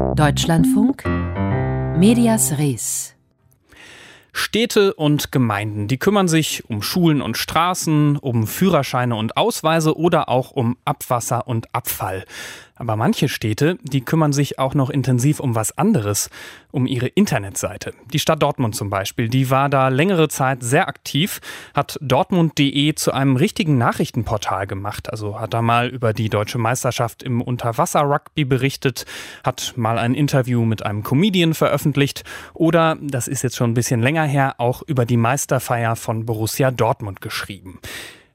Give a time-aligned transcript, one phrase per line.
[0.00, 1.04] Deutschlandfunk
[1.96, 3.14] Medias Res
[4.32, 10.28] Städte und Gemeinden, die kümmern sich um Schulen und Straßen, um Führerscheine und Ausweise oder
[10.28, 12.24] auch um Abwasser und Abfall.
[12.80, 16.30] Aber manche Städte, die kümmern sich auch noch intensiv um was anderes,
[16.70, 17.92] um ihre Internetseite.
[18.10, 21.42] Die Stadt Dortmund zum Beispiel, die war da längere Zeit sehr aktiv,
[21.74, 25.10] hat dortmund.de zu einem richtigen Nachrichtenportal gemacht.
[25.12, 29.04] Also hat da mal über die deutsche Meisterschaft im Unterwasser-Rugby berichtet,
[29.44, 34.00] hat mal ein Interview mit einem Comedian veröffentlicht oder, das ist jetzt schon ein bisschen
[34.00, 37.78] länger her, auch über die Meisterfeier von Borussia Dortmund geschrieben.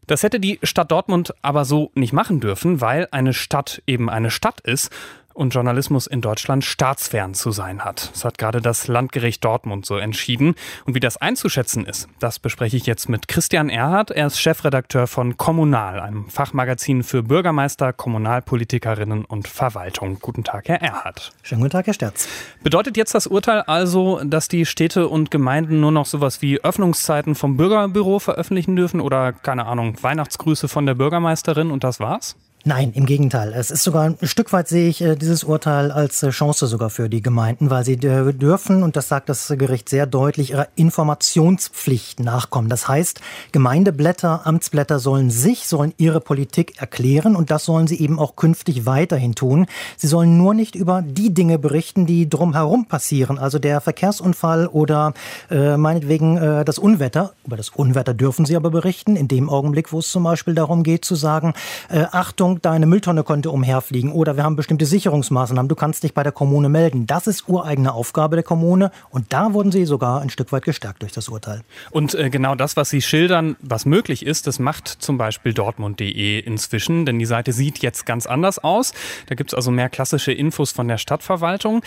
[0.08, 4.32] Das hätte die Stadt Dortmund aber so nicht machen dürfen, weil eine Stadt eben eine
[4.32, 4.92] Stadt ist
[5.36, 8.10] und Journalismus in Deutschland staatsfern zu sein hat.
[8.14, 10.56] Das hat gerade das Landgericht Dortmund so entschieden.
[10.86, 14.12] Und wie das einzuschätzen ist, das bespreche ich jetzt mit Christian Erhardt.
[14.12, 20.20] Er ist Chefredakteur von Kommunal, einem Fachmagazin für Bürgermeister, Kommunalpolitikerinnen und Verwaltung.
[20.22, 21.34] Guten Tag, Herr Erhardt.
[21.44, 22.30] Schönen guten Tag, Herr Sterz.
[22.64, 27.36] Bedeutet jetzt das Urteil also, dass die Städte und Gemeinden nur noch sowas wie Öffnungszeiten
[27.36, 32.38] vom Bürgerbüro veröffentlichen dürfen oder, keine Ahnung, Weihnachtsgrüße von der Bürgermeisterin und das war's?
[32.68, 33.54] Nein, im Gegenteil.
[33.56, 36.90] Es ist sogar ein Stück weit sehe ich äh, dieses Urteil als äh, Chance sogar
[36.90, 40.68] für die Gemeinden, weil sie äh, dürfen, und das sagt das Gericht sehr deutlich, ihrer
[40.74, 42.68] Informationspflicht nachkommen.
[42.68, 43.22] Das heißt,
[43.52, 48.88] Gemeindeblätter, Amtsblätter sollen sich, sollen ihre Politik erklären und das sollen sie eben auch künftig
[48.88, 49.68] weiterhin tun.
[49.96, 55.14] Sie sollen nur nicht über die Dinge berichten, die drumherum passieren, also der Verkehrsunfall oder
[55.52, 57.34] äh, meinetwegen äh, das Unwetter.
[57.46, 60.82] Über das Unwetter dürfen sie aber berichten, in dem Augenblick, wo es zum Beispiel darum
[60.82, 61.54] geht zu sagen,
[61.90, 66.24] äh, Achtung, deine Mülltonne konnte umherfliegen oder wir haben bestimmte Sicherungsmaßnahmen, du kannst dich bei
[66.24, 67.08] der Kommune melden.
[67.08, 71.02] Das ist ureigene Aufgabe der Kommune und da wurden sie sogar ein Stück weit gestärkt
[71.02, 71.62] durch das Urteil.
[71.92, 76.40] Und äh, genau das, was Sie schildern, was möglich ist, das macht zum Beispiel dortmund.de
[76.40, 78.94] inzwischen, denn die Seite sieht jetzt ganz anders aus.
[79.28, 81.82] Da gibt es also mehr klassische Infos von der Stadtverwaltung.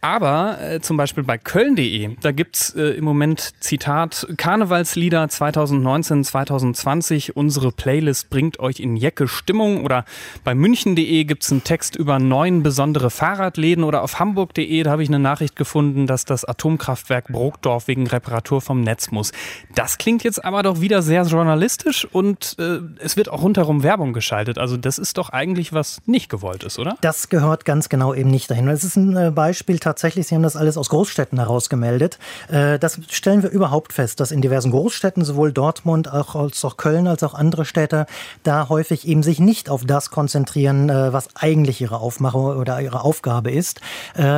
[0.00, 6.24] Aber äh, zum Beispiel bei Köln.de, da gibt es äh, im Moment Zitat Karnevalslieder 2019,
[6.24, 10.04] 2020, unsere Playlist bringt euch in Jecke Stimmung oder
[10.44, 15.02] bei München.de gibt es einen Text über neun besondere Fahrradläden oder auf Hamburg.de, da habe
[15.02, 19.32] ich eine Nachricht gefunden, dass das Atomkraftwerk Brokdorf wegen Reparatur vom Netz muss.
[19.74, 24.12] Das klingt jetzt aber doch wieder sehr journalistisch und äh, es wird auch rundherum Werbung
[24.12, 24.58] geschaltet.
[24.58, 26.96] Also das ist doch eigentlich was nicht gewollt ist, oder?
[27.00, 28.68] Das gehört ganz genau eben nicht dahin.
[28.68, 32.18] Es ist ein äh, Beispiel tatsächlich, Sie haben das alles aus Großstädten heraus gemeldet.
[32.48, 37.06] Äh, das stellen wir überhaupt fest, dass in diversen Großstädten, sowohl Dortmund als auch Köln
[37.06, 38.06] als auch andere Städte,
[38.42, 43.02] da häufig eben sich nicht auf das konzentrieren, äh, was eigentlich ihre Aufmachung oder ihre
[43.04, 43.80] Aufgabe ist.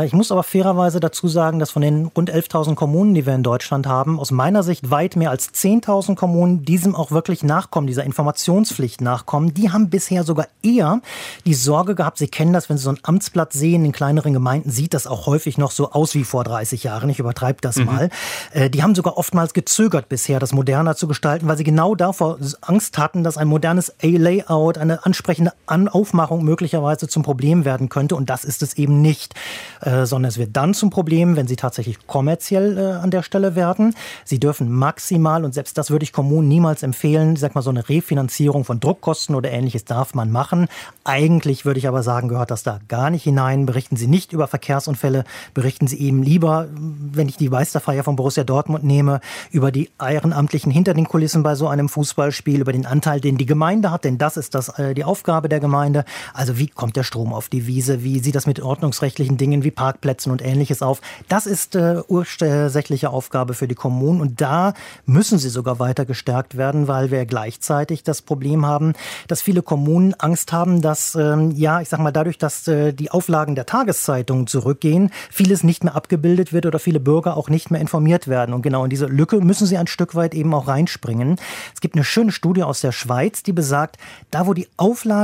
[0.04, 3.42] Ich muss aber fairerweise dazu sagen, dass von den rund 11.000 Kommunen, die wir in
[3.42, 8.04] Deutschland haben, aus meiner Sicht weit mehr als 10.000 Kommunen diesem auch wirklich nachkommen, dieser
[8.04, 9.54] Informationspflicht nachkommen.
[9.54, 11.00] Die haben bisher sogar eher
[11.44, 14.70] die Sorge gehabt, Sie kennen das, wenn Sie so ein Amtsblatt sehen, in kleineren Gemeinden
[14.70, 17.10] sieht das auch häufig häufig noch so aus wie vor 30 Jahren.
[17.10, 17.84] Ich übertreibe das mhm.
[17.86, 18.10] mal.
[18.52, 22.38] Äh, die haben sogar oftmals gezögert bisher, das moderner zu gestalten, weil sie genau davor
[22.62, 28.16] Angst hatten, dass ein modernes A-Layout, eine ansprechende An Aufmachung möglicherweise zum Problem werden könnte.
[28.16, 29.34] Und das ist es eben nicht,
[29.80, 33.54] äh, sondern es wird dann zum Problem, wenn sie tatsächlich kommerziell äh, an der Stelle
[33.54, 33.94] werden.
[34.24, 37.70] Sie dürfen maximal, und selbst das würde ich Kommunen niemals empfehlen, ich sag mal so
[37.70, 40.68] eine Refinanzierung von Druckkosten oder ähnliches darf man machen.
[41.04, 43.66] Eigentlich würde ich aber sagen, gehört das da gar nicht hinein.
[43.66, 48.44] Berichten Sie nicht über Verkehrsunfälle, berichten Sie eben lieber, wenn ich die Meisterfeier von Borussia
[48.44, 49.20] Dortmund nehme,
[49.50, 53.46] über die Ehrenamtlichen hinter den Kulissen bei so einem Fußballspiel, über den Anteil, den die
[53.46, 56.04] Gemeinde hat, denn das ist das, äh, die Aufgabe der Gemeinde.
[56.32, 58.02] Also wie kommt der Strom auf die Wiese?
[58.02, 61.00] Wie sieht das mit ordnungsrechtlichen Dingen wie Parkplätzen und ähnliches auf?
[61.28, 64.74] Das ist äh, ursächliche Aufgabe für die Kommunen und da
[65.06, 68.94] müssen sie sogar weiter gestärkt werden, weil wir gleichzeitig das Problem haben,
[69.28, 73.10] dass viele Kommunen Angst haben, dass, ähm, ja, ich sag mal, dadurch, dass äh, die
[73.10, 77.80] Auflagen der Tageszeitungen zurückgehen, vieles nicht mehr abgebildet wird oder viele Bürger auch nicht mehr
[77.80, 78.54] informiert werden.
[78.54, 81.36] Und genau in diese Lücke müssen sie ein Stück weit eben auch reinspringen.
[81.74, 83.96] Es gibt eine schöne Studie aus der Schweiz, die besagt,
[84.30, 84.68] da wo die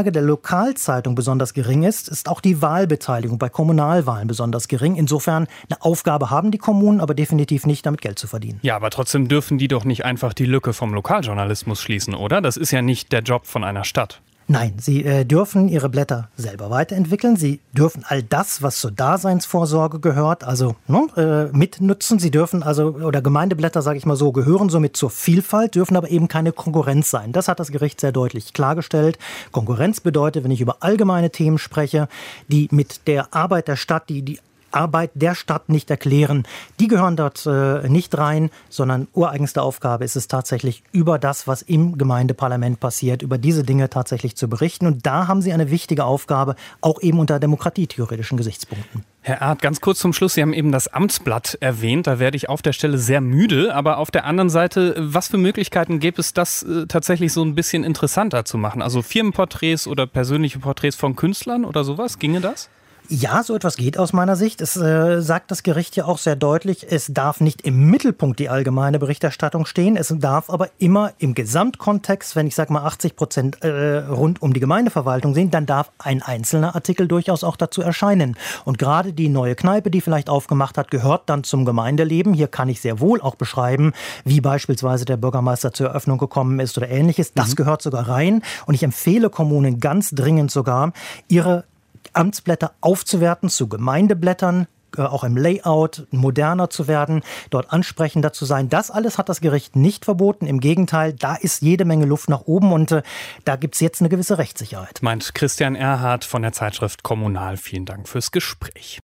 [0.00, 4.96] Auflage der Lokalzeitung besonders gering ist, ist auch die Wahlbeteiligung bei Kommunalwahlen besonders gering.
[4.96, 8.60] Insofern eine Aufgabe haben die Kommunen, aber definitiv nicht damit Geld zu verdienen.
[8.62, 12.40] Ja, aber trotzdem dürfen die doch nicht einfach die Lücke vom Lokaljournalismus schließen, oder?
[12.40, 14.22] Das ist ja nicht der Job von einer Stadt.
[14.50, 17.36] Nein, Sie äh, dürfen Ihre Blätter selber weiterentwickeln.
[17.36, 21.06] Sie dürfen all das, was zur Daseinsvorsorge gehört, also ne,
[21.52, 22.18] äh, mitnutzen.
[22.18, 26.10] Sie dürfen also, oder Gemeindeblätter, sage ich mal so, gehören somit zur Vielfalt, dürfen aber
[26.10, 27.30] eben keine Konkurrenz sein.
[27.30, 29.20] Das hat das Gericht sehr deutlich klargestellt.
[29.52, 32.08] Konkurrenz bedeutet, wenn ich über allgemeine Themen spreche,
[32.48, 34.40] die mit der Arbeit der Stadt, die die
[34.72, 36.44] Arbeit der Stadt nicht erklären.
[36.78, 41.62] Die gehören dort äh, nicht rein, sondern ureigenste Aufgabe ist es tatsächlich, über das, was
[41.62, 44.86] im Gemeindeparlament passiert, über diese Dinge tatsächlich zu berichten.
[44.86, 49.04] Und da haben sie eine wichtige Aufgabe, auch eben unter demokratietheoretischen Gesichtspunkten.
[49.22, 50.34] Herr Erd, ganz kurz zum Schluss.
[50.34, 52.06] Sie haben eben das Amtsblatt erwähnt.
[52.06, 53.74] Da werde ich auf der Stelle sehr müde.
[53.74, 57.54] Aber auf der anderen Seite, was für Möglichkeiten gibt es, das äh, tatsächlich so ein
[57.54, 58.80] bisschen interessanter zu machen?
[58.80, 62.18] Also Firmenporträts oder persönliche Porträts von Künstlern oder sowas?
[62.18, 62.70] Ginge das?
[63.12, 64.60] Ja, so etwas geht aus meiner Sicht.
[64.60, 68.48] Es äh, sagt das Gericht ja auch sehr deutlich, es darf nicht im Mittelpunkt die
[68.48, 69.96] allgemeine Berichterstattung stehen.
[69.96, 74.52] Es darf aber immer im Gesamtkontext, wenn ich sage mal 80 Prozent äh, rund um
[74.52, 78.36] die Gemeindeverwaltung sind, dann darf ein einzelner Artikel durchaus auch dazu erscheinen.
[78.64, 82.32] Und gerade die neue Kneipe, die vielleicht aufgemacht hat, gehört dann zum Gemeindeleben.
[82.32, 83.92] Hier kann ich sehr wohl auch beschreiben,
[84.24, 87.34] wie beispielsweise der Bürgermeister zur Eröffnung gekommen ist oder ähnliches.
[87.34, 87.54] Das mhm.
[87.56, 88.42] gehört sogar rein.
[88.66, 90.92] Und ich empfehle Kommunen ganz dringend sogar,
[91.26, 91.64] ihre
[92.12, 94.66] Amtsblätter aufzuwerten zu Gemeindeblättern,
[94.96, 98.68] äh, auch im Layout moderner zu werden, dort ansprechender zu sein.
[98.68, 100.46] Das alles hat das Gericht nicht verboten.
[100.46, 103.02] Im Gegenteil, da ist jede Menge Luft nach oben und äh,
[103.44, 105.00] da gibt es jetzt eine gewisse Rechtssicherheit.
[105.02, 107.56] Meint Christian Erhardt von der Zeitschrift Kommunal.
[107.56, 109.00] Vielen Dank fürs Gespräch.